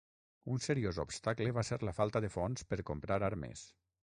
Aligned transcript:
Un 0.53 0.63
seriós 0.67 0.99
obstacle 1.03 1.53
va 1.59 1.65
ser 1.69 1.79
la 1.89 1.93
falta 1.99 2.23
de 2.27 2.33
fons 2.39 2.67
per 2.73 2.81
comprar 2.93 3.21
armes. 3.33 3.67